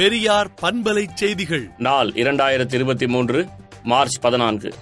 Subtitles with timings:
[0.00, 1.64] பெரியார் பண்பலை செய்திகள்.
[1.78, 3.46] நாள் இரண்டாயிரத்தி இருபத்தி மூன்று
[3.82, 4.72] மார்ச் பதினான்கு.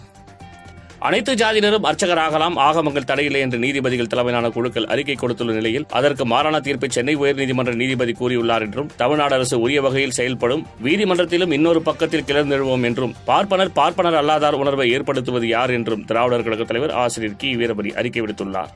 [0.98, 6.88] அனைத்து ஜாதியினரும் அர்ச்சகராகலாம் ஆகமங்கள் தடையில்லை என்று நீதிபதிகள் தலைமையிலான குழுக்கள் அறிக்கை கொடுத்துள்ள நிலையில் அதற்கு மாறான தீர்ப்பை
[6.88, 13.14] சென்னை உயர்நீதிமன்ற நீதிபதி கூறியுள்ளார் என்றும் தமிழ்நாடு அரசு உரிய வகையில் செயல்படும் நீதிமன்றத்திலும் இன்னொரு பக்கத்தில் கிளர்ந்தெழுவோம் என்றும்
[13.24, 17.56] பார்ப்பனர் பார்ப்பனர் அல்லாதார் உணர்வை ஏற்படுத்துவது யார் என்றும் திராவிடர் கழக தலைவர் ஆசிரியர் கி.
[17.56, 18.72] வீரபடி அறிக்கை விடுத்துள்ளார்.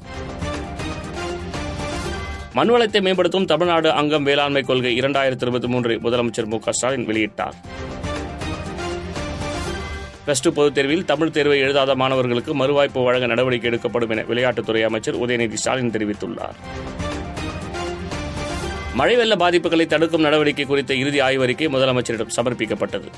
[2.55, 7.53] மண்வளத்தை மேம்படுத்தும் தமிழ்நாடு அங்கம் வேளாண்மை கொள்கை இரண்டாயிரத்தி இருபத்தி மூன்று முதலமைச்சர் மு க ஸ்டாலின் வெளியிட்டார்.
[10.27, 15.19] பிளஸ் டூ பொதுத் தேர்வில் தமிழ் தேர்வை எழுதாத மாணவர்களுக்கு மறுவாய்ப்பு வழங்க நடவடிக்கை எடுக்கப்படும் என விளையாட்டுத்துறை அமைச்சர்
[15.19, 16.59] உதயநிதி ஸ்டாலின் தெரிவித்துள்ளார்.
[18.95, 23.09] மழை வெள்ள பாதிப்புகளை தடுக்கும் நடவடிக்கை குறித்த இறுதி ஆய்வறிக்கை முதலமைச்சரிடம் சமர்ப்பிக்கப்பட்டது.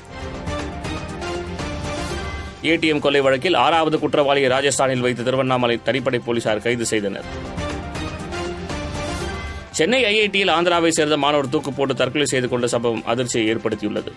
[2.63, 7.53] ஏடிஎம் கொள்ளை வழக்கில் ஆறாவது குற்றவாளியை ராஜஸ்தானில் வைத்து திருவண்ணாமலை தனிப்படை போலீசார் கைது செய்தனர்.
[9.77, 14.11] சென்னை ஐஐடியில் ஆந்திராவை சேர்ந்த மாணவர் தூக்கு போட்டு தற்கொலை செய்து கொண்ட சம்பவம் அதிர்ச்சியை ஏற்படுத்தியுள்ளது.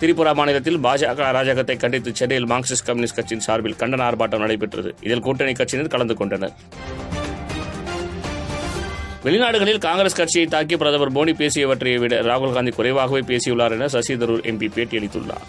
[0.00, 4.90] திரிபுரா மாநிலத்தில் பாஜக அராஜகத்தை கண்டித்து சென்னையில் மார்க்சிஸ்ட் கம்யூனிஸ்ட் கட்சியின் சார்பில் கண்டன ஆர்ப்பாட்டம் நடைபெற்றது.
[5.06, 6.54] இதில் கூட்டணி கட்சியினர் கலந்து கொண்டனர்.
[9.24, 14.46] வெளிநாடுகளில் காங்கிரஸ் கட்சியை தாக்கி பிரதமர் மோடி பேசியவற்றை விட ராகுல் காந்தி குறைவாகவே பேசியுள்ளார் என சசி தரூர்
[14.52, 15.44] எம்பி பேட்டியளித்துள்ளார்.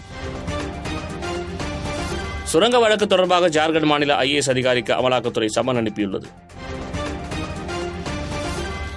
[2.52, 6.28] சுரங்க வழக்கு தொடர்பாக ஜார்க்கண்ட் மாநில ஐஏஎஸ் அதிகாரிக்கு அமலாக்கத்துறை சம்மன் அனுப்பியுள்ளது.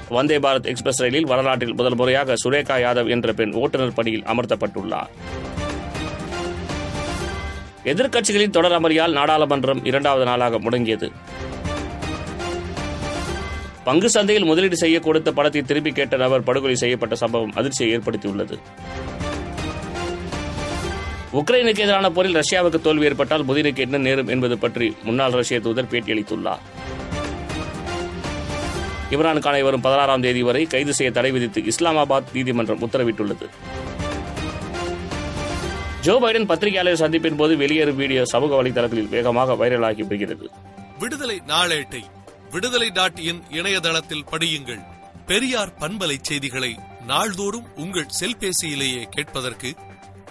[0.09, 5.11] வந்தே பாரத் எக்ஸ்பிரஸ் ரயிலில் வரலாற்றில் முதல் முறையாக சுரேகா யாதவ் என்ற பெண் ஓட்டுநர் பணியில் அமர்த்தப்பட்டுள்ளார்.
[7.83, 11.11] எதிர்க்கட்சிகளின் தொடர் அமளியால் நாடாளுமன்றம் இரண்டாவது நாளாக முடங்கியது.
[13.83, 18.57] பங்கு சந்தையில் முதலீடு செய்ய கொடுத்த பணத்தை திருப்பி கேட்ட நபர் படுகொலை செய்யப்பட்ட சம்பவம் அதிர்ச்சியை ஏற்படுத்தியுள்ளது.
[21.33, 26.74] உக்ரைனுக்கு எதிரான போரில் ரஷ்யாவுக்கு தோல்வி ஏற்பட்டால் புதினுக்கு என்ன நேரும் என்பது பற்றி முன்னாள் ரஷ்ய தூதர் பேட்டியளித்துள்ளார்.
[29.11, 33.47] இம்ரான் கானை வரும் பதினாறாம் தேதி வரை கைது செய்ய தடை விதித்து இஸ்லாமாபாத் நீதிமன்றம் உத்தரவிட்டுள்ளது.
[36.01, 40.49] ஜோ பைடன் பத்திரிகையாளர் சந்திப்பின் போது வெளியேறும் வீடியோ சமூக வலைதளங்களில் வேகமாக வைரலாகி வருகிறது
[40.99, 42.01] விடுதலை நாளேட்டை
[42.51, 44.83] விடுதலை டாட் இன் இணையதளத்தில் படியுங்கள்.
[45.25, 46.75] பெரியார் பண்பலை செய்திகளை
[47.07, 49.75] நாள்தோறும் உங்கள் செல்பேசியிலேயே கேட்பதற்கு